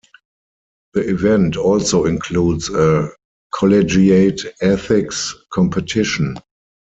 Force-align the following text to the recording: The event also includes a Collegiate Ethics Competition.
The 0.95 1.07
event 1.07 1.57
also 1.57 2.05
includes 2.05 2.71
a 2.71 3.11
Collegiate 3.55 4.41
Ethics 4.59 5.35
Competition. 5.53 6.37